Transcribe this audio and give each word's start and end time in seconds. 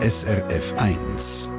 SRF 0.00 0.74
1. 0.78 1.52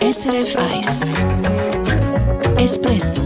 SRF 0.00 0.56
1 0.56 1.00
Espresso 2.56 3.22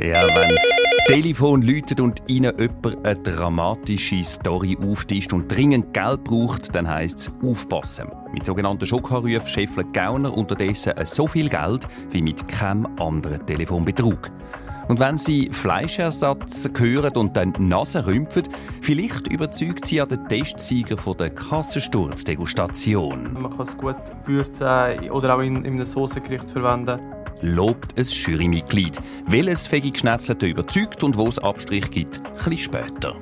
Ja, 0.00 0.26
wenn 0.34 0.48
das 0.48 0.80
Telefon 1.08 1.60
läutet 1.60 2.00
und 2.00 2.22
Ihnen 2.26 2.58
jemand 2.58 3.06
eine 3.06 3.22
dramatische 3.22 4.24
Story 4.24 4.78
auftischt 4.80 5.34
und 5.34 5.52
dringend 5.52 5.92
Geld 5.92 6.24
braucht, 6.24 6.74
dann 6.74 6.88
heisst 6.88 7.18
es 7.18 7.30
aufpassen. 7.46 8.06
Mit 8.32 8.46
sogenannten 8.46 8.86
Schockanrufen 8.86 9.46
scheffeln 9.46 9.92
Gauner 9.92 10.34
unterdessen 10.34 10.94
so 11.04 11.26
viel 11.26 11.50
Geld 11.50 11.86
wie 12.12 12.22
mit 12.22 12.48
keinem 12.48 12.86
anderen 12.98 13.44
Telefonbetrug. 13.44 14.30
Und 14.88 15.00
wenn 15.00 15.18
Sie 15.18 15.50
Fleischersatz 15.50 16.68
hören 16.78 17.16
und 17.16 17.36
dann 17.36 17.52
die 17.52 17.62
Nase 17.62 18.06
rümpfen, 18.06 18.44
vielleicht 18.80 19.26
überzeugt 19.26 19.86
Sie 19.86 19.96
ja 19.96 20.06
den 20.06 20.28
Testsieger 20.28 20.96
von 20.96 21.18
der 21.18 21.30
Kassensturzdegustation. 21.30 23.32
Man 23.32 23.56
kann 23.56 23.66
es 23.66 23.76
gut 23.76 23.96
würzen 24.24 25.10
oder 25.10 25.36
auch 25.36 25.40
in, 25.40 25.64
in 25.64 25.74
einem 25.74 25.84
Soßengericht 25.84 26.48
verwenden. 26.50 27.00
Lobt 27.42 27.98
ein 27.98 28.04
Jurymitglied. 28.04 28.98
Welches 29.26 29.66
fähige 29.66 29.98
Schnetzler 29.98 30.40
überzeugt 30.42 31.02
und 31.02 31.16
wo 31.16 31.28
es 31.28 31.38
Abstrich 31.38 31.90
gibt, 31.90 32.22
ein 32.46 32.56
später. 32.56 33.16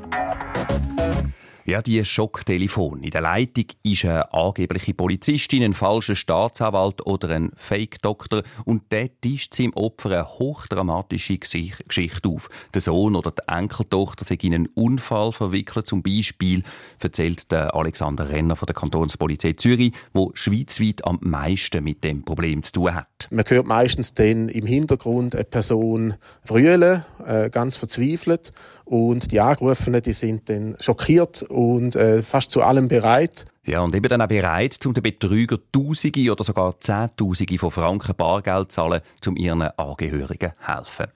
Ja, 1.66 1.80
die 1.80 2.04
Schocktelefon. 2.04 3.02
In 3.02 3.10
der 3.10 3.22
Leitung 3.22 3.64
ist 3.82 4.04
eine 4.04 4.34
angebliche 4.34 4.92
Polizistin, 4.92 5.62
ein 5.62 5.72
falscher 5.72 6.14
Staatsanwalt 6.14 7.06
oder 7.06 7.30
ein 7.30 7.52
Fake-Doktor 7.56 8.42
und 8.66 8.92
der 8.92 9.08
tischt 9.22 9.54
seinem 9.54 9.72
Opfer 9.72 10.10
eine 10.10 10.28
hochdramatische 10.28 11.38
Geschichte 11.38 12.28
auf. 12.28 12.50
Der 12.74 12.82
Sohn 12.82 13.16
oder 13.16 13.30
die 13.30 13.48
Enkeltochter 13.48 14.26
sind 14.26 14.44
in 14.44 14.52
einen 14.52 14.66
Unfall 14.74 15.32
verwickelt, 15.32 15.86
zum 15.86 16.02
Beispiel, 16.02 16.64
erzählt 17.00 17.50
der 17.50 17.74
Alexander 17.74 18.28
Renner 18.28 18.56
von 18.56 18.66
der 18.66 18.74
Kantonspolizei 18.74 19.54
Zürich, 19.54 19.94
wo 20.12 20.32
schweizweit 20.34 21.06
am 21.06 21.18
meisten 21.22 21.82
mit 21.82 22.04
dem 22.04 22.26
Problem 22.26 22.62
zu 22.62 22.72
tun 22.72 22.94
hat. 22.94 23.28
Man 23.30 23.46
hört 23.48 23.66
meistens 23.66 24.12
dann 24.12 24.50
im 24.50 24.66
Hintergrund 24.66 25.34
eine 25.34 25.44
Person 25.44 26.14
brüllen, 26.46 27.06
äh, 27.26 27.48
ganz 27.48 27.78
verzweifelt 27.78 28.52
und 28.84 29.32
die 29.32 29.40
Angerufenen, 29.40 30.02
die 30.02 30.12
sind 30.12 30.48
dann 30.48 30.76
schockiert 30.80 31.42
und 31.44 31.96
äh, 31.96 32.22
fast 32.22 32.50
zu 32.50 32.62
allem 32.62 32.88
bereit. 32.88 33.46
Ja, 33.66 33.80
und 33.80 33.94
eben 33.94 34.08
dann 34.08 34.20
auch 34.20 34.28
bereit, 34.28 34.84
um 34.84 34.92
den 34.92 35.02
Betrüger 35.02 35.58
Tausende 35.72 36.30
oder 36.30 36.44
sogar 36.44 36.78
Zehntausende 36.80 37.58
von 37.58 37.70
Franken 37.70 38.14
Bargeld 38.14 38.70
zu 38.70 38.76
zahlen, 38.76 39.00
um 39.26 39.36
ihren 39.36 39.62
Angehörigen 39.62 40.52
zu 40.60 40.68
helfen. 40.68 41.06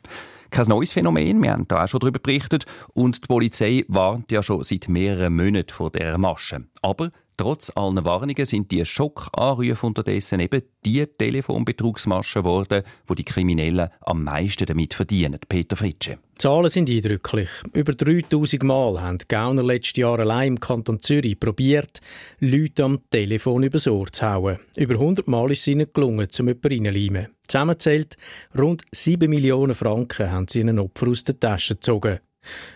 Kein 0.51 0.67
neues 0.67 0.93
Phänomen, 0.93 1.43
wir 1.43 1.53
haben 1.53 1.69
da 1.69 1.85
auch 1.85 1.89
schon 1.89 2.01
darüber 2.01 2.19
berichtet 2.19 2.65
und 2.95 3.25
die 3.25 3.27
Polizei 3.27 3.85
warnt 3.89 4.33
ja 4.33 4.43
schon 4.43 4.65
seit 4.65 4.89
mehreren 4.89 5.37
Monaten 5.37 5.73
vor 5.73 5.91
dieser 5.91 6.17
Masche. 6.17 6.65
Aber 6.81 7.11
Trotz 7.39 7.71
allen 7.77 8.05
Warnungen 8.05 8.47
sind 8.47 8.73
die 8.73 8.85
Schockanrufe 8.85 9.87
unterdessen 9.87 10.41
eben 10.41 10.61
die 10.85 11.07
Telefonbetrugsmaschen 11.07 12.43
geworden, 12.43 12.83
wo 13.07 13.15
die 13.15 13.23
Kriminellen 13.23 13.91
am 14.01 14.25
meisten 14.25 14.67
damit 14.67 14.93
verdienen. 14.93 15.39
Peter 15.49 15.77
Fritsche. 15.77 16.19
Die 16.39 16.43
Zahlen 16.45 16.69
sind 16.69 16.89
eindrücklich. 16.89 17.49
Über 17.73 17.95
3000 17.95 18.63
Mal 18.63 19.03
haben 19.03 19.19
die 19.19 19.25
Gauner 19.27 19.65
letztes 19.65 19.97
Jahr 19.97 20.21
allein 20.21 20.53
im 20.53 20.61
Kanton 20.61 21.03
Zürich 21.03 21.41
probiert, 21.41 22.01
Leute 22.39 22.85
am 22.85 23.01
Telefon 23.11 23.65
übers 23.65 23.89
Ohr 23.89 24.07
zu 24.13 24.25
hauen. 24.25 24.61
Über 24.77 24.95
100 24.95 25.27
Mal 25.27 25.51
ist 25.51 25.63
es 25.63 25.67
ihnen 25.67 25.93
gelungen, 25.93 26.31
zum 26.31 26.47
jemanden 26.47 26.87
reinzuleimen. 26.87 27.27
Zusammenzählt, 27.49 28.17
rund 28.57 28.83
7 28.93 29.29
Millionen 29.29 29.75
Franken 29.75 30.31
haben 30.31 30.47
sie 30.47 30.61
einen 30.61 30.79
Opfer 30.79 31.09
aus 31.09 31.25
der 31.25 31.41
Tasche 31.41 31.75
gezogen. 31.75 32.21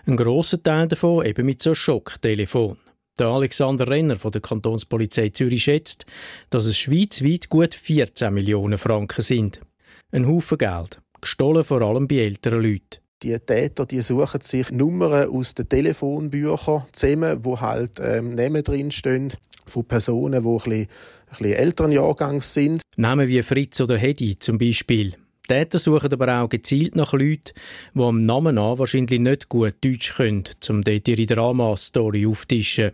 Ein 0.06 0.16
grosser 0.16 0.60
Teil 0.60 0.88
davon 0.88 1.24
eben 1.24 1.46
mit 1.46 1.62
so 1.62 1.72
Schocktelefon. 1.72 2.78
Der 3.16 3.28
Alexander 3.28 3.86
Renner 3.86 4.16
von 4.16 4.32
der 4.32 4.40
Kantonspolizei 4.40 5.28
Zürich 5.28 5.62
schätzt, 5.62 6.04
dass 6.50 6.64
es 6.64 6.78
schweizweit 6.78 7.48
gut 7.48 7.76
14 7.76 8.34
Millionen 8.34 8.78
Franken 8.78 9.22
sind. 9.22 9.60
Ein 10.10 10.26
Haufen 10.26 10.58
Geld, 10.58 11.00
gestohlen 11.20 11.62
vor 11.62 11.80
allem 11.82 12.08
bei 12.08 12.16
älteren 12.16 12.60
Leuten. 12.60 13.01
Die 13.22 13.38
Täter 13.38 13.86
die 13.86 14.00
suchen 14.00 14.40
sich 14.40 14.72
Nummern 14.72 15.28
aus 15.28 15.54
den 15.54 15.68
Telefonbüchern 15.68 16.84
zusammen, 16.92 17.44
wo 17.44 17.60
halt 17.60 18.00
ähm, 18.00 18.34
Namen 18.34 18.64
drinstehen 18.64 19.32
von 19.64 19.84
Personen, 19.84 20.42
die 20.42 20.48
ein 20.48 20.58
bisschen, 20.58 20.88
bisschen 21.30 21.52
älteren 21.52 21.92
Jahrgangs 21.92 22.52
sind. 22.52 22.82
Namen 22.96 23.28
wie 23.28 23.42
Fritz 23.42 23.80
oder 23.80 23.96
Hedi 23.96 24.38
zum 24.40 24.58
Beispiel. 24.58 25.14
Täter 25.46 25.78
suchen 25.78 26.12
aber 26.12 26.40
auch 26.40 26.48
gezielt 26.48 26.96
nach 26.96 27.12
Leuten, 27.12 27.52
die 27.94 28.02
am 28.02 28.24
Namen 28.24 28.58
an 28.58 28.78
wahrscheinlich 28.78 29.20
nicht 29.20 29.48
gut 29.48 29.76
Deutsch 29.84 30.14
können, 30.14 30.44
um 30.68 30.82
dort 30.82 31.06
ihre 31.06 31.26
Drama-Story 31.26 32.26
auftischen. 32.26 32.92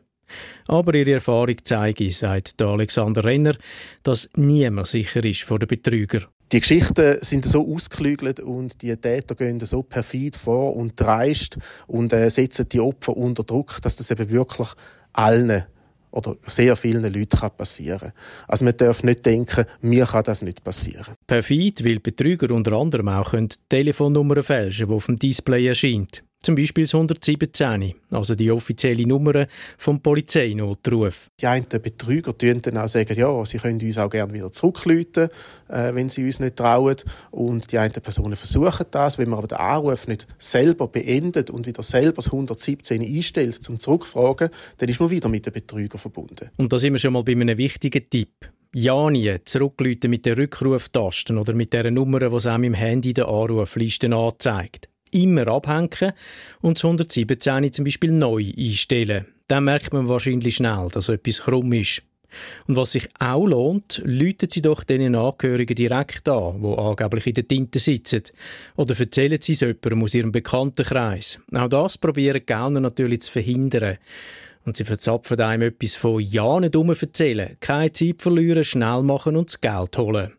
Aber 0.66 0.94
ihre 0.94 1.12
Erfahrung 1.12 1.56
zeige, 1.64 2.12
sagt 2.12 2.60
Alexander 2.60 3.24
Renner, 3.24 3.56
dass 4.02 4.28
niemand 4.36 4.88
sicher 4.88 5.24
ist 5.24 5.44
vor 5.44 5.58
den 5.58 5.68
Betrüger. 5.68 6.28
Die 6.50 6.60
Geschichten 6.60 7.18
sind 7.20 7.44
so 7.44 7.66
ausgeklügelt 7.74 8.40
und 8.40 8.80
die 8.80 8.96
Täter 8.96 9.34
gehen 9.34 9.60
so 9.60 9.82
perfid 9.82 10.34
vor 10.34 10.76
und 10.76 10.98
dreist 10.98 11.58
und 11.86 12.12
äh, 12.14 12.30
setzen 12.30 12.68
die 12.70 12.80
Opfer 12.80 13.16
unter 13.16 13.42
Druck, 13.42 13.82
dass 13.82 13.96
das 13.96 14.10
eben 14.10 14.30
wirklich 14.30 14.68
allen 15.12 15.64
oder 16.10 16.36
sehr 16.46 16.74
vielen 16.74 17.12
Leuten 17.12 17.38
kann 17.38 17.50
passieren 17.54 18.12
Also 18.46 18.64
man 18.64 18.76
darf 18.76 19.02
nicht 19.02 19.26
denken, 19.26 19.66
mir 19.82 20.06
kann 20.06 20.24
das 20.24 20.40
nicht 20.40 20.64
passieren. 20.64 21.14
Perfid, 21.26 21.84
weil 21.84 22.00
Betrüger 22.00 22.54
unter 22.54 22.72
anderem 22.72 23.08
auch 23.08 23.34
Telefonnummern 23.68 24.42
fälschen, 24.42 24.88
die 24.88 24.94
auf 24.94 25.06
dem 25.06 25.16
Display 25.16 25.66
erscheint. 25.66 26.22
Zum 26.40 26.54
Beispiel 26.54 26.84
das 26.84 26.94
117, 26.94 27.94
also 28.12 28.34
die 28.36 28.50
offizielle 28.52 29.06
Nummer 29.06 29.46
vom 29.76 30.00
Polizeinotruf. 30.00 31.28
Die 31.40 31.46
einen 31.46 31.66
Betrüger 31.66 32.32
sagen 32.38 32.62
dann 32.62 32.78
auch, 32.78 32.88
sagen, 32.88 33.18
ja, 33.18 33.44
sie 33.44 33.58
können 33.58 33.80
uns 33.80 33.98
auch 33.98 34.08
gerne 34.08 34.32
wieder 34.32 34.52
zurückrufen, 34.52 35.28
äh, 35.68 35.94
wenn 35.94 36.08
sie 36.08 36.24
uns 36.24 36.38
nicht 36.38 36.56
trauen. 36.56 36.96
Und 37.32 37.72
die 37.72 37.78
einen 37.78 37.92
Personen 37.92 38.36
versuchen 38.36 38.86
das. 38.92 39.18
Wenn 39.18 39.30
man 39.30 39.40
aber 39.40 39.48
den 39.48 39.58
Anruf 39.58 40.06
nicht 40.06 40.28
selber 40.38 40.86
beendet 40.86 41.50
und 41.50 41.66
wieder 41.66 41.82
selber 41.82 42.16
das 42.22 42.26
117 42.26 43.02
einstellt, 43.02 43.56
zum 43.56 43.80
Zurückfragen, 43.80 44.50
dann 44.78 44.88
ist 44.88 45.00
man 45.00 45.10
wieder 45.10 45.28
mit 45.28 45.44
dem 45.44 45.52
Betrüger 45.52 45.98
verbunden. 45.98 46.50
Und 46.56 46.72
da 46.72 46.78
sind 46.78 46.92
wir 46.92 47.00
schon 47.00 47.14
mal 47.14 47.24
bei 47.24 47.32
einem 47.32 47.58
wichtigen 47.58 48.08
Tipp. 48.08 48.48
Ja 48.74 49.10
nie 49.10 49.34
zurückrufen 49.44 50.10
mit 50.10 50.24
den 50.24 50.34
Rückruftasten 50.34 51.36
oder 51.36 51.52
mit 51.54 51.72
der 51.72 51.90
Nummer, 51.90 52.20
die 52.20 52.26
es 52.26 52.46
einem 52.46 52.64
im 52.64 52.74
Handy 52.74 53.12
der 53.12 53.26
Anrufliste 53.26 54.14
anzeigt 54.14 54.88
immer 55.12 55.48
abhängen 55.48 56.12
und 56.60 56.76
das 56.76 56.84
117 56.84 57.72
zum 57.72 57.84
Beispiel 57.84 58.12
neu 58.12 58.52
einstellen. 58.56 59.26
Dann 59.48 59.64
merkt 59.64 59.92
man 59.92 60.08
wahrscheinlich 60.08 60.56
schnell, 60.56 60.88
dass 60.92 61.08
etwas 61.08 61.40
krumm 61.40 61.72
ist. 61.72 62.02
Und 62.66 62.76
was 62.76 62.92
sich 62.92 63.08
auch 63.18 63.46
lohnt, 63.46 64.02
läuten 64.04 64.50
Sie 64.50 64.60
doch 64.60 64.84
den 64.84 65.14
Angehörigen 65.14 65.74
direkt 65.74 66.28
an, 66.28 66.60
die 66.62 66.78
angeblich 66.78 67.26
in 67.26 67.34
der 67.34 67.48
Tinte 67.48 67.78
sitzen. 67.78 68.24
Oder 68.76 68.98
erzählen 68.98 69.40
Sie 69.40 69.52
es 69.52 69.60
jemandem 69.60 70.02
aus 70.02 70.14
Ihrem 70.14 70.32
Bekanntenkreis. 70.32 71.40
Auch 71.54 71.68
das 71.68 71.96
probieren 71.96 72.42
Gauner 72.44 72.80
natürlich 72.80 73.22
zu 73.22 73.32
verhindern. 73.32 73.96
Und 74.64 74.76
sie 74.76 74.84
verzapfen 74.84 75.40
einem 75.40 75.68
etwas 75.68 75.94
von 75.94 76.20
Ja 76.20 76.60
nicht 76.60 76.74
erzählen, 76.74 77.56
keine 77.60 77.92
Zeit 77.92 78.20
verlieren, 78.20 78.64
schnell 78.64 79.02
machen 79.02 79.36
und 79.36 79.48
das 79.48 79.62
Geld 79.62 79.96
holen. 79.96 80.34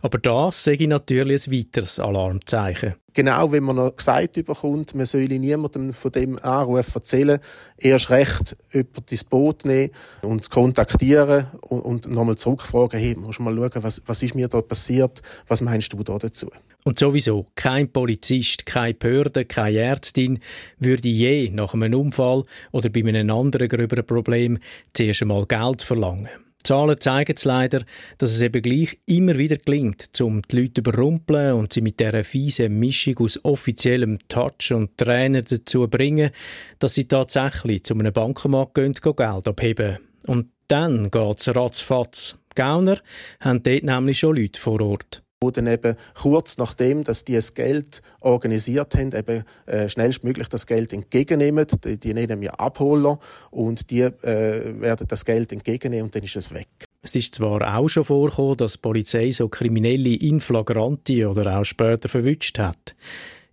Aber 0.00 0.18
das 0.18 0.64
sehe 0.64 0.74
ich 0.74 0.88
natürlich 0.88 1.46
ein 1.46 1.52
weiteres 1.52 1.98
Alarmzeichen. 1.98 2.94
Genau, 3.14 3.52
wenn 3.52 3.62
man 3.62 3.76
noch 3.76 3.94
gesagt 3.94 4.32
bekommt, 4.32 4.94
man 4.94 5.04
solle 5.04 5.38
niemandem 5.38 5.92
von 5.92 6.12
dem 6.12 6.38
Anruf 6.42 6.94
erzählen, 6.94 7.40
erst 7.76 8.08
recht 8.08 8.56
jemand 8.72 9.12
ins 9.12 9.24
Boot 9.24 9.66
nehmen 9.66 9.90
und 10.22 10.48
kontaktieren 10.48 11.46
und, 11.60 11.80
und 11.80 12.10
nochmal 12.10 12.36
zurückfragen, 12.36 12.98
hey, 12.98 13.14
musst 13.14 13.38
mal 13.38 13.54
schauen, 13.54 13.82
was, 13.82 14.00
was 14.06 14.22
ist 14.22 14.34
mir 14.34 14.48
da 14.48 14.62
passiert, 14.62 15.20
was 15.46 15.60
meinst 15.60 15.92
du 15.92 16.02
da 16.02 16.16
dazu? 16.16 16.48
Und 16.84 16.98
sowieso, 16.98 17.46
kein 17.54 17.92
Polizist, 17.92 18.64
keine 18.64 18.94
Behörde, 18.94 19.44
keine 19.44 19.78
Ärztin 19.78 20.38
würde 20.78 21.08
je 21.08 21.50
nach 21.50 21.74
einem 21.74 21.92
Unfall 21.92 22.44
oder 22.70 22.88
bei 22.88 23.00
einem 23.00 23.30
anderen 23.30 23.68
gröberen 23.68 24.06
Problem 24.06 24.58
zuerst 24.94 25.20
einmal 25.20 25.44
Geld 25.44 25.82
verlangen. 25.82 26.30
Zahlen 26.62 27.00
zeigen 27.00 27.34
es 27.36 27.44
leider, 27.44 27.82
dass 28.18 28.30
es 28.32 28.42
eben 28.42 28.62
gleich 28.62 28.98
immer 29.06 29.38
wieder 29.38 29.56
gelingt, 29.56 30.08
um 30.20 30.42
die 30.42 30.62
Leute 30.62 30.80
überrumpeln 30.80 31.54
und 31.54 31.72
sie 31.72 31.80
mit 31.80 32.00
dieser 32.00 32.24
fiesen 32.24 32.78
Mischung 32.78 33.18
aus 33.18 33.40
offiziellem 33.44 34.18
Touch 34.28 34.72
und 34.72 34.96
Trainer 34.96 35.42
dazu 35.42 35.58
zu 35.64 35.88
bringen, 35.88 36.30
dass 36.78 36.94
sie 36.94 37.08
tatsächlich 37.08 37.84
zu 37.84 37.94
einem 37.94 38.12
Bankomat 38.12 38.74
gehen, 38.74 38.92
Geld 38.92 39.48
abheben. 39.48 39.98
Und 40.26 40.48
dann 40.68 41.10
geht's 41.10 41.54
ratzfatz. 41.54 42.36
Gauner 42.54 42.98
haben 43.40 43.62
dort 43.62 43.82
nämlich 43.82 44.18
schon 44.18 44.36
Leute 44.36 44.60
vor 44.60 44.80
Ort 44.80 45.21
wo 45.42 45.50
dann 45.50 45.66
eben 45.66 45.96
kurz 46.14 46.56
nachdem, 46.56 47.04
dass 47.04 47.24
die 47.24 47.34
das 47.34 47.54
Geld 47.54 48.00
organisiert 48.20 48.94
haben, 48.94 49.12
eben 49.12 49.44
äh, 49.66 49.88
schnellstmöglich 49.88 50.48
das 50.48 50.66
Geld 50.66 50.92
entgegennehmen. 50.92 51.66
Die, 51.84 51.98
die 51.98 52.14
nennen 52.14 52.40
wir 52.40 52.58
Abholer 52.60 53.18
und 53.50 53.90
die 53.90 54.02
äh, 54.02 54.80
werden 54.80 55.06
das 55.08 55.24
Geld 55.24 55.52
entgegennehmen 55.52 56.04
und 56.06 56.14
dann 56.14 56.22
ist 56.22 56.36
es 56.36 56.52
weg. 56.54 56.68
Es 57.02 57.16
ist 57.16 57.34
zwar 57.34 57.76
auch 57.76 57.88
schon 57.88 58.04
vorgekommen, 58.04 58.56
dass 58.56 58.74
die 58.74 58.78
Polizei 58.78 59.30
so 59.32 59.48
Kriminelle 59.48 60.14
in 60.14 60.40
flagranti 60.40 61.26
oder 61.26 61.58
auch 61.58 61.64
später 61.64 62.08
verwünscht 62.08 62.58
hat. 62.58 62.94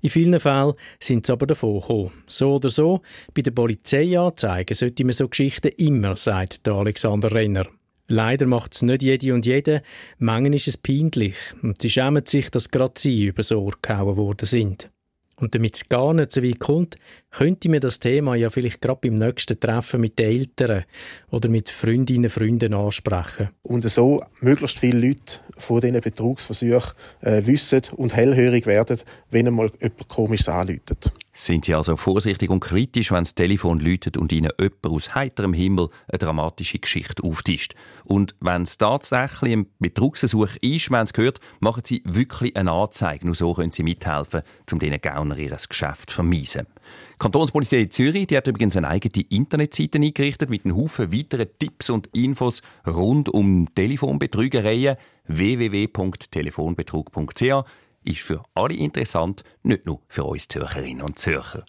In 0.02 0.12
vielen 0.12 0.40
Fällen 0.40 0.74
sind 1.00 1.26
sie 1.26 1.34
aber 1.34 1.48
davon 1.48 1.80
gekommen. 1.80 2.12
So 2.28 2.56
oder 2.56 2.70
so, 2.70 3.02
bei 3.34 3.42
den 3.42 3.56
Polizeianzeigen 3.56 4.76
sollte 4.76 5.04
man 5.04 5.14
so 5.14 5.28
Geschichten 5.28 5.72
immer, 5.78 6.16
sagt 6.16 6.68
Alexander 6.70 7.32
Renner. 7.32 7.68
Leider 8.12 8.48
macht 8.48 8.74
es 8.74 8.82
nicht 8.82 9.04
jede 9.04 9.36
und 9.36 9.46
jede. 9.46 9.84
Manchmal 10.18 10.56
ist 10.56 10.68
es 10.68 10.78
peinlich 10.78 11.36
und 11.62 11.82
sie 11.82 11.92
schämen 11.92 12.26
sich, 12.26 12.50
dass 12.50 12.72
gerade 12.72 12.94
sie 12.98 13.28
übers 13.28 13.52
Ohr 13.52 13.74
gehauen 13.82 14.18
worden 14.18 14.48
sind. 14.48 14.90
Und 15.36 15.56
damit 15.56 15.76
es 15.76 15.88
gar 15.88 16.14
nicht 16.14 16.32
so 16.32 16.44
weit 16.44 16.60
kommt, 16.60 16.98
könnte 17.32 17.70
mir 17.70 17.80
das 17.80 18.00
Thema 18.00 18.36
ja 18.36 18.50
vielleicht 18.50 18.82
gerade 18.82 19.00
beim 19.04 19.14
nächsten 19.14 19.60
Treffen 19.60 20.02
mit 20.02 20.20
den 20.20 20.32
Eltern 20.32 20.84
oder 21.30 21.50
mit 21.50 21.70
Freundinnen 21.70 22.26
und 22.26 22.32
Freunden 22.32 22.74
ansprechen. 22.74 23.50
Und 23.62 23.90
so 23.90 24.24
möglichst 24.42 24.80
viele 24.80 25.08
Leute 25.08 25.40
von 25.58 25.80
diesen 25.80 26.02
Betrugsversuchen 26.02 26.94
äh, 27.22 27.46
wissen 27.46 27.82
und 27.96 28.16
hellhörig 28.16 28.66
werden, 28.66 29.00
wenn 29.30 29.48
einmal 29.48 29.72
jemand 29.80 30.10
komisch 30.10 30.50
anläutet. 30.50 31.14
Sind 31.40 31.64
Sie 31.64 31.74
also 31.74 31.96
vorsichtig 31.96 32.50
und 32.50 32.60
kritisch, 32.60 33.14
wenn 33.14 33.24
das 33.24 33.34
Telefon 33.34 33.80
läutet 33.80 34.18
und 34.18 34.34
Ihnen 34.34 34.52
jemand 34.60 34.88
aus 34.88 35.16
heiterem 35.16 35.54
Himmel 35.54 35.88
eine 36.10 36.20
dramatische 36.20 36.80
Geschichte 36.80 37.24
auftischt? 37.24 37.76
Und 38.04 38.36
wenn 38.42 38.64
es 38.64 38.78
tatsächlich 38.78 39.54
ein 39.54 39.68
Betrugsversuch 39.80 40.58
ist, 40.60 40.92
wenn 40.92 41.06
es 41.06 41.14
gehört, 41.14 41.40
machen 41.62 41.84
Sie 41.86 42.02
wirklich 42.04 42.58
eine 42.58 42.74
Anzeige. 42.74 43.26
Nur 43.26 43.36
so 43.36 43.54
können 43.54 43.72
Sie 43.72 43.84
mithelfen, 43.84 44.42
um 44.70 44.80
diesen 44.80 45.00
Gauner 45.00 45.38
ihr 45.38 45.56
Geschäft 45.56 46.10
zu 46.10 46.16
vermeisen. 46.16 46.68
Die 47.14 47.20
Kantonspolizei 47.20 47.86
Zürich 47.86 48.28
die 48.28 48.36
hat 48.36 48.48
übrigens 48.48 48.76
eine 48.76 48.90
eigene 48.90 49.26
Internetseite 49.30 49.98
eingerichtet 49.98 50.50
mit 50.50 50.66
einem 50.66 50.76
Haufen 50.76 51.14
weiteren 51.14 51.48
Tipps 51.58 51.90
und 51.90 52.08
Infos 52.08 52.62
rund 52.86 53.30
um 53.30 53.74
Telefonbetrügereien 53.76 54.98
www.telefonbetrug.ch 55.30 57.64
ist 58.04 58.22
für 58.22 58.44
alle 58.54 58.76
interessant, 58.76 59.44
nicht 59.64 59.86
nur 59.86 60.02
für 60.08 60.24
uns 60.24 60.48
Zürcherinnen 60.48 61.02
und 61.02 61.20
Zürcher. 61.20 61.66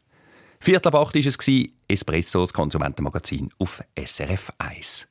Viertel 0.61 0.88
ab 0.88 0.94
acht 0.97 1.15
war 1.15 1.27
es, 1.27 1.49
Espresso, 1.88 2.41
das 2.43 2.53
Konsumentenmagazin 2.53 3.50
auf 3.59 3.82
SRF 3.99 4.53
1. 4.59 5.09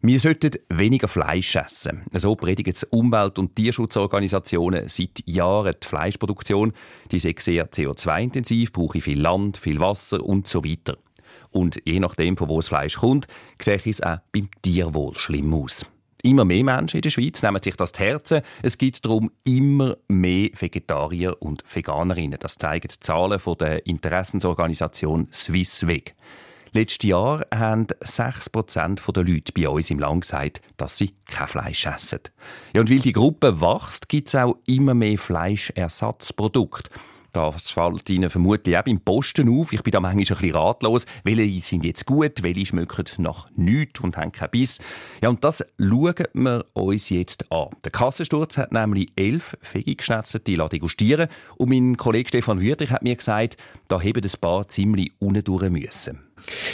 Wir 0.00 0.20
sollten 0.20 0.52
weniger 0.68 1.08
Fleisch 1.08 1.56
essen. 1.56 2.04
So 2.12 2.36
predigen 2.36 2.74
Umwelt- 2.90 3.38
und 3.38 3.56
Tierschutzorganisationen 3.56 4.88
seit 4.88 5.26
Jahren. 5.26 5.74
Die 5.82 5.86
Fleischproduktion 5.86 6.72
die 7.10 7.16
ist 7.16 7.40
sehr 7.40 7.68
CO2-intensiv, 7.68 8.72
brauche 8.72 9.00
viel 9.00 9.20
Land, 9.20 9.56
viel 9.56 9.80
Wasser 9.80 10.24
und 10.24 10.46
so 10.46 10.64
weiter. 10.64 10.98
Und 11.50 11.82
je 11.84 11.98
nachdem, 11.98 12.36
von 12.36 12.48
wo 12.48 12.58
das 12.58 12.68
Fleisch 12.68 12.96
kommt, 12.96 13.26
sehe 13.60 13.80
es 13.84 14.00
auch 14.00 14.18
beim 14.32 14.48
Tierwohl 14.62 15.16
schlimm 15.16 15.52
aus. 15.52 15.84
Immer 16.22 16.44
mehr 16.44 16.64
Menschen 16.64 16.96
in 16.96 17.02
der 17.02 17.10
Schweiz 17.10 17.42
nehmen 17.42 17.62
sich 17.62 17.76
das 17.76 17.92
zu 17.92 18.02
Herzen. 18.02 18.42
Es 18.62 18.76
gibt 18.76 19.04
darum 19.04 19.30
immer 19.44 19.96
mehr 20.08 20.50
Vegetarier 20.58 21.40
und 21.40 21.62
Veganerinnen. 21.64 22.38
Das 22.40 22.56
zeigen 22.56 22.88
die 22.88 23.00
Zahlen 23.00 23.38
von 23.38 23.56
der 23.58 23.86
Interessensorganisation 23.86 25.28
Swissweg. 25.32 26.16
Letztes 26.72 27.08
Jahr 27.08 27.46
haben 27.54 27.86
6% 27.86 29.12
der 29.12 29.24
Leute 29.24 29.52
bei 29.52 29.68
uns 29.68 29.90
im 29.90 29.98
Land 29.98 30.22
gesagt, 30.22 30.60
dass 30.76 30.98
sie 30.98 31.14
kein 31.26 31.48
Fleisch 31.48 31.86
essen. 31.86 32.20
Ja, 32.74 32.80
und 32.80 32.90
weil 32.90 32.98
die 32.98 33.12
Gruppe 33.12 33.60
wächst, 33.60 34.08
gibt 34.08 34.28
es 34.28 34.34
auch 34.34 34.56
immer 34.66 34.94
mehr 34.94 35.18
Fleischersatzprodukte. 35.18 36.90
Das 37.32 37.70
fällt 37.70 38.08
Ihnen 38.08 38.30
vermutlich 38.30 38.76
auch 38.76 38.82
beim 38.82 39.00
Posten 39.00 39.48
auf. 39.48 39.72
Ich 39.72 39.82
bin 39.82 39.90
da 39.90 40.00
manchmal 40.00 40.24
ein 40.24 40.28
bisschen 40.40 40.56
ratlos. 40.56 41.04
Welche 41.24 41.60
sind 41.60 41.84
jetzt 41.84 42.06
gut, 42.06 42.42
welche 42.42 42.66
schmecken 42.66 43.04
nach 43.18 43.48
nichts 43.54 44.00
und 44.00 44.16
haben 44.16 44.32
keinen 44.32 44.50
Biss. 44.50 44.78
Ja, 45.22 45.28
und 45.28 45.44
das 45.44 45.64
schauen 45.78 46.14
wir 46.32 46.64
uns 46.72 47.10
jetzt 47.10 47.50
an. 47.52 47.68
Der 47.84 47.92
Kassensturz 47.92 48.56
hat 48.56 48.72
nämlich 48.72 49.12
elf 49.16 49.56
Fegigeschnetzelte 49.60 50.68
degustieren 50.68 51.28
und 51.56 51.68
mein 51.68 51.96
Kollege 51.96 52.28
Stefan 52.28 52.60
Wüthrich 52.60 52.90
hat 52.90 53.02
mir 53.02 53.16
gesagt, 53.16 53.56
da 53.88 54.00
haben 54.00 54.22
ein 54.22 54.40
paar 54.40 54.68
ziemlich 54.68 55.12
unten 55.18 55.72
müssen. 55.72 56.27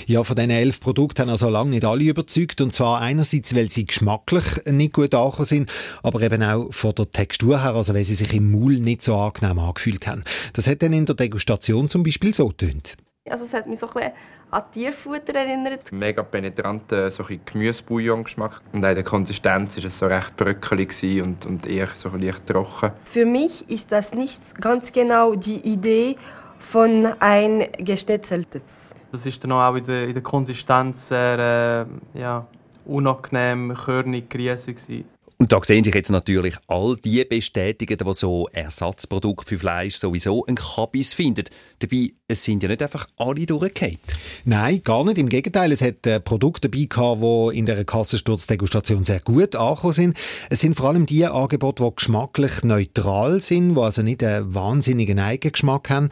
Ja, 0.06 0.22
von 0.24 0.36
diesen 0.36 0.50
elf 0.50 0.80
Produkten 0.80 1.22
haben 1.22 1.30
also 1.30 1.48
lange 1.48 1.70
nicht 1.70 1.84
alle 1.84 2.04
überzeugt. 2.04 2.60
Und 2.60 2.72
zwar 2.72 3.00
einerseits, 3.00 3.54
weil 3.54 3.70
sie 3.70 3.86
geschmacklich 3.86 4.44
nicht 4.66 4.92
gut 4.92 5.14
angekommen 5.14 5.46
sind, 5.46 5.72
aber 6.02 6.20
eben 6.22 6.42
auch 6.42 6.72
von 6.72 6.94
der 6.94 7.10
Textur 7.10 7.62
her, 7.62 7.74
also 7.74 7.94
weil 7.94 8.04
sie 8.04 8.14
sich 8.14 8.32
im 8.34 8.50
Maul 8.50 8.74
nicht 8.78 9.02
so 9.02 9.16
angenehm 9.16 9.58
angefühlt 9.58 10.06
haben. 10.06 10.24
Das 10.52 10.66
hat 10.66 10.82
dann 10.82 10.92
in 10.92 11.06
der 11.06 11.14
Degustation 11.14 11.88
zum 11.88 12.02
Beispiel 12.02 12.32
so 12.34 12.48
getönt. 12.48 12.96
Also 13.28 13.44
es 13.44 13.54
hat 13.54 13.66
mich 13.66 13.78
so 13.78 13.88
ein 13.88 13.94
bisschen 13.94 14.12
an 14.50 14.62
Tierfutter 14.70 15.34
erinnert. 15.34 15.90
Mega 15.92 16.22
penetranter 16.22 17.10
so 17.10 17.24
Gemüsebouillon-Geschmack. 17.24 18.60
Und 18.72 18.84
auch 18.84 18.90
in 18.90 18.94
der 18.94 19.04
Konsistenz 19.04 19.76
war 19.78 19.84
es 19.84 19.98
so 19.98 20.06
recht 20.06 20.36
bröckelig 20.36 21.22
und, 21.22 21.46
und 21.46 21.66
eher 21.66 21.88
so 21.94 22.10
leicht 22.10 22.46
trocken. 22.46 22.92
Für 23.04 23.24
mich 23.24 23.68
ist 23.70 23.90
das 23.92 24.12
nicht 24.12 24.60
ganz 24.60 24.92
genau 24.92 25.34
die 25.34 25.60
Idee 25.60 26.16
von 26.64 27.06
ein 27.20 27.66
geschnetzeltes. 27.78 28.94
Das 29.12 29.26
ist 29.26 29.44
dann 29.44 29.52
auch 29.52 29.74
in 29.76 29.84
der, 29.84 30.08
in 30.08 30.14
der 30.14 30.22
Konsistenz 30.22 31.08
sehr 31.08 31.86
äh, 32.14 32.18
ja, 32.18 32.46
unangenehm, 32.84 33.74
körnig, 33.74 34.28
griesig. 34.28 35.04
Und 35.44 35.52
da 35.52 35.60
sehen 35.62 35.84
sich 35.84 35.94
jetzt 35.94 36.10
natürlich 36.10 36.54
all 36.68 36.96
die 36.96 37.22
bestätigen, 37.22 37.98
die 37.98 38.14
so 38.14 38.48
Ersatzprodukte 38.48 39.46
für 39.46 39.58
Fleisch 39.58 39.96
sowieso 39.96 40.46
ein 40.46 40.54
Kabis 40.54 41.12
finden. 41.12 41.44
Dabei, 41.80 42.12
es 42.26 42.44
sind 42.44 42.62
ja 42.62 42.70
nicht 42.70 42.82
einfach 42.82 43.08
alle 43.18 43.44
durchgefallen. 43.44 43.98
Nein, 44.46 44.80
gar 44.82 45.04
nicht. 45.04 45.18
Im 45.18 45.28
Gegenteil, 45.28 45.70
es 45.70 45.82
hat 45.82 46.06
äh, 46.06 46.18
Produkte 46.18 46.70
dabei 46.70 46.86
gehabt, 46.88 47.20
die 47.20 47.58
in 47.58 47.66
der 47.66 47.84
Kassensturzdegustation 47.84 49.04
sehr 49.04 49.20
gut 49.20 49.54
angekommen 49.54 49.92
sind. 49.92 50.16
Es 50.48 50.60
sind 50.60 50.76
vor 50.76 50.88
allem 50.88 51.04
die 51.04 51.26
Angebote, 51.26 51.84
die 51.84 51.94
geschmacklich 51.94 52.62
neutral 52.62 53.42
sind, 53.42 53.74
die 53.74 53.80
also 53.82 54.00
nicht 54.00 54.24
einen 54.24 54.54
wahnsinnigen 54.54 55.18
Eigengeschmack 55.18 55.90
haben. 55.90 56.08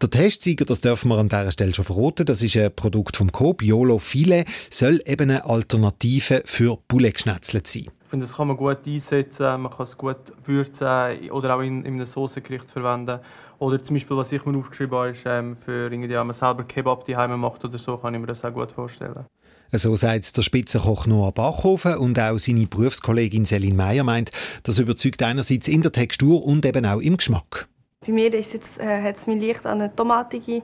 Der 0.00 0.08
Testsieger, 0.08 0.66
das 0.66 0.82
dürfen 0.82 1.08
wir 1.08 1.18
an 1.18 1.28
dieser 1.28 1.50
Stelle 1.50 1.74
schon 1.74 1.84
verraten, 1.84 2.26
das 2.26 2.44
ist 2.44 2.56
ein 2.56 2.72
Produkt 2.72 3.16
vom 3.16 3.32
Coop, 3.32 3.60
Yolo 3.60 3.98
Filet, 3.98 4.44
soll 4.70 5.02
eben 5.04 5.32
eine 5.32 5.46
Alternative 5.46 6.44
für 6.46 6.78
Poulet 6.86 7.14
geschnetzelt 7.14 7.66
sein. 7.66 7.86
Ich 8.08 8.10
finde, 8.10 8.24
das 8.24 8.34
kann 8.34 8.48
man 8.48 8.56
gut 8.56 8.78
einsetzen, 8.86 9.60
man 9.60 9.70
kann 9.70 9.84
es 9.84 9.98
gut 9.98 10.16
würzen 10.42 11.30
oder 11.30 11.54
auch 11.54 11.60
in, 11.60 11.84
in 11.84 11.92
einem 11.92 12.06
Soßengericht 12.06 12.70
verwenden. 12.70 13.20
Oder 13.58 13.84
zum 13.84 13.96
Beispiel, 13.96 14.16
was 14.16 14.32
ich 14.32 14.46
mir 14.46 14.56
aufgeschrieben 14.56 14.96
habe, 14.96 15.10
ist, 15.10 15.24
ähm, 15.26 15.58
für 15.58 15.92
irgendwie, 15.92 16.08
wenn 16.08 16.26
man 16.26 16.32
selber 16.32 16.64
Kebab 16.64 17.04
daheim 17.04 17.38
macht 17.38 17.66
oder 17.66 17.76
so, 17.76 17.98
kann 17.98 18.14
ich 18.14 18.20
mir 18.20 18.26
das 18.26 18.42
auch 18.46 18.54
gut 18.54 18.72
vorstellen. 18.72 19.26
So 19.72 19.94
sagt 19.94 20.34
der 20.34 20.40
Spitzenkoch 20.40 21.06
Noah 21.06 21.32
Bachhofen 21.32 21.98
und 21.98 22.18
auch 22.18 22.38
seine 22.38 22.66
Berufskollegin 22.66 23.44
Selin 23.44 23.76
Meyer 23.76 24.04
meint, 24.04 24.30
das 24.62 24.78
überzeugt 24.78 25.22
einerseits 25.22 25.68
in 25.68 25.82
der 25.82 25.92
Textur 25.92 26.42
und 26.46 26.64
eben 26.64 26.86
auch 26.86 27.00
im 27.00 27.18
Geschmack. 27.18 27.68
Bei 28.06 28.10
mir 28.10 28.32
ist 28.32 28.54
jetzt, 28.54 28.80
äh, 28.80 29.02
hat 29.02 29.18
es 29.18 29.26
mich 29.26 29.38
leicht 29.38 29.66
an 29.66 29.82
eine 29.82 29.94
tomatige 29.94 30.62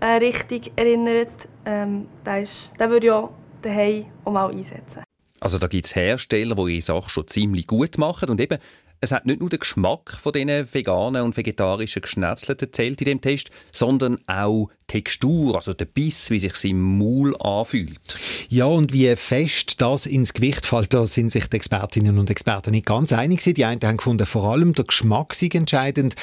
äh, 0.00 0.06
Richtung 0.06 0.62
erinnert. 0.74 1.46
Ähm, 1.64 2.08
den, 2.26 2.90
würde 2.90 3.06
ich 3.06 3.12
auch 3.12 3.30
daheim 3.62 4.06
auch 4.24 4.32
mal 4.32 4.50
einsetzen. 4.50 5.04
Also 5.40 5.58
da 5.58 5.66
gibt 5.66 5.86
es 5.86 5.96
Hersteller, 5.96 6.54
die 6.54 6.74
ihre 6.74 6.82
Sache 6.82 7.08
schon 7.10 7.26
ziemlich 7.26 7.66
gut 7.66 7.98
machen 7.98 8.28
und 8.28 8.40
eben 8.40 8.58
es 9.02 9.12
hat 9.12 9.24
nicht 9.24 9.40
nur 9.40 9.48
den 9.48 9.58
Geschmack 9.58 10.18
von 10.20 10.32
diesen 10.32 10.74
veganen 10.74 11.22
und 11.22 11.36
vegetarischen 11.36 12.02
Geschnetzelten 12.02 12.72
zählt 12.72 13.00
in 13.00 13.06
dem 13.06 13.20
Test, 13.22 13.50
sondern 13.72 14.18
auch 14.26 14.68
Textur, 14.88 15.56
also 15.56 15.72
der 15.72 15.86
Biss, 15.86 16.30
wie 16.30 16.38
sich 16.38 16.64
im 16.64 16.98
Maul 16.98 17.34
anfühlt. 17.40 18.18
Ja, 18.50 18.66
und 18.66 18.92
wie 18.92 19.14
fest 19.16 19.80
das 19.80 20.04
ins 20.04 20.34
Gewicht 20.34 20.66
fällt, 20.66 20.92
da 20.92 21.06
sind 21.06 21.30
sich 21.30 21.46
die 21.46 21.56
Expertinnen 21.56 22.18
und 22.18 22.28
Experten 22.28 22.72
nicht 22.72 22.86
ganz 22.86 23.12
einig. 23.12 23.40
Die 23.42 23.64
einen 23.64 23.80
haben 23.82 23.96
gefunden, 23.96 24.26
vor 24.26 24.44
allem 24.52 24.74
der 24.74 24.84
Geschmack 24.84 25.32
sei 25.32 25.48
entscheidend. 25.52 26.14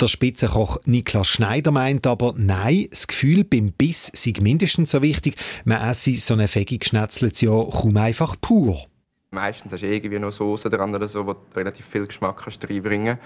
Der 0.00 0.06
Spitzenkoch 0.06 0.78
Niklas 0.86 1.28
Schneider 1.28 1.70
meint 1.70 2.06
aber, 2.06 2.34
nein, 2.38 2.86
das 2.90 3.08
Gefühl 3.08 3.44
beim 3.44 3.72
Biss 3.72 4.10
sei 4.14 4.32
mindestens 4.40 4.92
so 4.92 5.02
wichtig. 5.02 5.36
Man 5.64 5.82
esse 5.82 6.14
so 6.14 6.34
eine 6.34 6.48
Fegi 6.48 6.78
geschnetzeltes 6.78 7.42
ja 7.42 7.50
kaum 7.50 7.96
einfach 7.96 8.36
pur. 8.40 8.86
Meistens 9.34 9.72
hast 9.72 9.80
du 9.80 9.86
irgendwie 9.86 10.18
noch 10.18 10.30
Soße 10.30 10.68
dran 10.68 10.94
oder 10.94 11.08
so, 11.08 11.26
wo 11.26 11.34
relativ 11.56 11.86
viel 11.86 12.06
Geschmack 12.06 12.42
kannst 12.44 12.62
reinbringen 12.68 13.16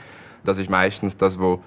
Das 0.44 0.56
ist 0.56 0.70
meistens 0.70 1.16
das, 1.16 1.36
wo 1.36 1.60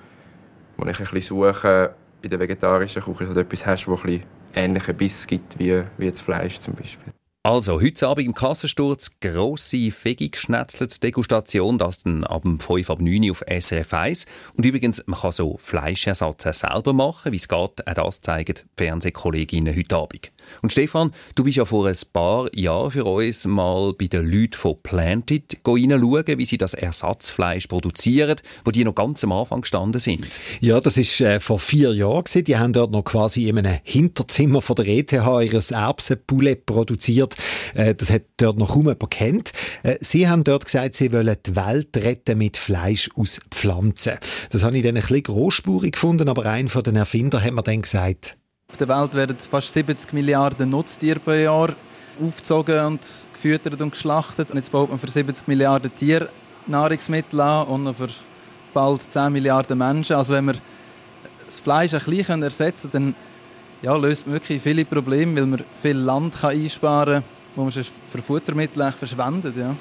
ich 0.77 0.81
ein 0.81 0.85
bisschen 0.95 1.21
suche 1.21 1.93
in 2.21 2.29
der 2.29 2.39
vegetarischen 2.39 3.03
Küche, 3.03 3.25
dass 3.25 3.33
du 3.33 3.41
etwas 3.41 3.65
hast, 3.65 3.87
wo 3.89 3.95
ein 3.95 4.23
ähnlichen 4.53 4.95
Biss 4.95 5.27
gibt 5.27 5.59
wie, 5.59 5.83
wie 5.97 6.09
das 6.09 6.21
Fleisch 6.21 6.57
zum 6.59 6.73
Beispiel. 6.75 7.11
Also, 7.43 7.81
heute 7.81 8.07
Abend 8.07 8.27
im 8.27 8.33
Kassensturz 8.33 9.11
grosse, 9.19 9.91
fegig 9.91 10.33
geschnetzelte 10.33 10.99
Degustation, 11.01 11.77
das 11.77 12.03
dann 12.03 12.23
ab 12.23 12.43
5 12.45 12.89
ab 12.89 12.99
9 13.01 13.31
auf 13.31 13.43
SRF 13.45 13.93
1. 13.93 14.25
Und 14.55 14.65
übrigens, 14.65 15.03
man 15.05 15.19
kann 15.19 15.31
so 15.33 15.57
Fleischersatz 15.57 16.59
selber 16.59 16.93
machen, 16.93 17.33
wie 17.33 17.37
es 17.37 17.47
geht, 17.49 17.87
auch 17.87 17.93
das 17.93 18.21
zeigen 18.21 18.55
die 18.55 18.83
Fernsehkolleginnen 18.83 19.75
heute 19.75 19.95
Abend. 19.97 20.31
Und 20.61 20.71
Stefan, 20.71 21.11
du 21.35 21.43
bist 21.43 21.57
ja 21.57 21.65
vor 21.65 21.87
ein 21.87 21.95
paar 22.13 22.47
Jahren 22.55 22.91
für 22.91 23.05
uns 23.05 23.45
mal 23.45 23.93
bei 23.93 24.07
den 24.07 24.25
Leuten 24.25 24.53
von 24.53 24.81
Planted 24.81 25.57
hineinschauen, 25.65 26.37
wie 26.37 26.45
sie 26.45 26.57
das 26.57 26.73
Ersatzfleisch 26.73 27.67
produzieren, 27.67 28.37
wo 28.65 28.71
die 28.71 28.83
noch 28.83 28.95
ganz 28.95 29.23
am 29.23 29.31
Anfang 29.31 29.61
gestanden 29.61 29.99
sind. 29.99 30.27
Ja, 30.61 30.81
das 30.81 30.97
ist 30.97 31.21
äh, 31.21 31.39
vor 31.39 31.59
vier 31.59 31.93
Jahren. 31.93 32.23
Die 32.35 32.57
haben 32.57 32.73
dort 32.73 32.91
noch 32.91 33.03
quasi 33.03 33.47
in 33.47 33.57
einem 33.57 33.77
Hinterzimmer 33.83 34.61
von 34.61 34.75
der 34.75 34.87
ETH 34.87 35.11
ihres 35.11 35.71
Erbsenpoulet 35.71 36.65
produziert. 36.65 37.35
Äh, 37.75 37.95
das 37.95 38.09
hat 38.09 38.23
dort 38.37 38.57
noch 38.57 38.73
kaum 38.73 38.87
jemand 38.87 39.11
kennt. 39.11 39.51
Äh, 39.83 39.97
sie 40.01 40.27
haben 40.27 40.43
dort 40.43 40.65
gesagt, 40.65 40.95
sie 40.95 41.11
wollen 41.11 41.35
die 41.45 41.55
Welt 41.55 41.95
retten 41.97 42.37
mit 42.37 42.57
Fleisch 42.57 43.09
aus 43.15 43.39
Pflanzen. 43.51 44.17
Das 44.51 44.63
habe 44.63 44.77
ich 44.77 44.83
dann 44.83 44.95
ein 44.95 45.01
bisschen 45.01 45.23
großspurig 45.23 45.93
gefunden, 45.93 46.29
aber 46.29 46.45
einer 46.45 46.69
von 46.69 46.83
den 46.83 46.95
Erfindern 46.95 47.43
hat 47.43 47.53
mir 47.53 47.63
dann 47.63 47.81
gesagt, 47.81 48.37
auf 48.69 48.77
der 48.77 48.87
Welt 48.87 49.13
werden 49.13 49.37
fast 49.39 49.73
70 49.73 50.13
Milliarden 50.13 50.69
Nutztiere 50.69 51.19
pro 51.19 51.31
Jahr 51.31 51.69
aufgezogen 52.21 52.85
und 52.85 53.01
gefüttert 53.33 53.81
und 53.81 53.91
geschlachtet. 53.91 54.51
Und 54.51 54.57
jetzt 54.57 54.71
baut 54.71 54.89
man 54.89 54.99
für 54.99 55.09
70 55.09 55.47
Milliarden 55.47 55.93
Tiere 55.95 56.29
Nahrungsmittel 56.67 57.41
an 57.41 57.67
und 57.67 57.83
noch 57.83 57.95
für 57.95 58.09
bald 58.73 59.01
10 59.01 59.33
Milliarden 59.33 59.77
Menschen. 59.77 60.15
Also 60.15 60.33
wenn 60.33 60.45
wir 60.45 60.55
das 61.45 61.59
Fleisch 61.59 61.93
ein 61.93 62.01
bisschen 62.05 62.43
ersetzen 62.43 62.91
können, 62.91 63.15
dann 63.81 63.91
ja, 63.91 63.95
löst 63.95 64.27
man 64.27 64.33
wirklich 64.33 64.61
viele 64.61 64.85
Probleme, 64.85 65.35
weil 65.35 65.47
man 65.47 65.63
viel 65.81 65.97
Land 65.97 66.39
kann 66.39 66.51
einsparen 66.51 67.15
kann, 67.15 67.23
wo 67.55 67.63
man 67.63 67.71
für 67.71 68.21
Futtermittel 68.21 68.91
verschwendet. 68.91 69.55
Ja. 69.57 69.75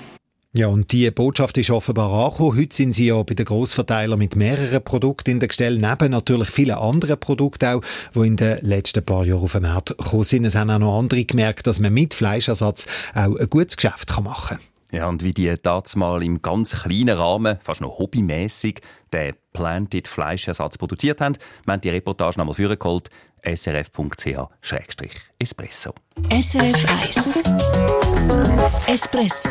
Ja, 0.54 0.68
und 0.68 0.92
die 0.92 1.10
Botschaft 1.10 1.58
ist 1.58 1.68
offenbar 1.70 2.10
angekommen. 2.10 2.58
Heute 2.58 2.74
sind 2.74 2.94
sie 2.94 3.08
ja 3.08 3.22
bei 3.22 3.34
den 3.34 3.44
Grossverteilern 3.44 4.18
mit 4.18 4.34
mehreren 4.34 4.82
Produkten 4.82 5.32
in 5.32 5.40
der 5.40 5.48
Gestell, 5.48 5.76
neben 5.76 6.10
natürlich 6.10 6.48
vielen 6.48 6.76
anderen 6.76 7.20
Produkten 7.20 7.66
auch, 7.66 7.82
die 8.14 8.26
in 8.26 8.36
den 8.36 8.56
letzten 8.62 9.04
paar 9.04 9.26
Jahren 9.26 9.42
auf 9.42 9.52
den 9.52 9.60
Markt 9.62 9.98
gekommen 9.98 10.24
sind. 10.24 10.46
Es 10.46 10.54
haben 10.54 10.70
auch 10.70 10.78
noch 10.78 10.98
andere 10.98 11.26
gemerkt, 11.26 11.66
dass 11.66 11.80
man 11.80 11.92
mit 11.92 12.14
Fleischersatz 12.14 12.86
auch 13.14 13.36
ein 13.36 13.50
gutes 13.50 13.76
Geschäft 13.76 14.10
machen 14.22 14.56
kann. 14.56 14.58
Ja, 14.90 15.06
und 15.06 15.22
wie 15.22 15.34
die 15.34 15.54
mal 15.96 16.22
im 16.22 16.40
ganz 16.40 16.82
kleinen 16.82 17.10
Rahmen, 17.10 17.58
fast 17.60 17.82
noch 17.82 17.98
hobbymäßig, 17.98 18.80
den 19.12 19.34
Planted 19.52 20.08
Fleischersatz 20.08 20.78
produziert 20.78 21.20
haben, 21.20 21.36
wir 21.66 21.74
haben 21.74 21.82
die 21.82 21.90
Reportage 21.90 22.38
nochmal 22.38 22.54
vorgeholt 22.54 23.10
srf.ch-espresso. 23.44 25.94
SRF 26.30 26.86
1 27.04 27.34
Espresso 28.86 29.50